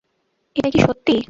এটা 0.55 0.69
কি 0.69 0.79
সত্যি? 0.79 1.15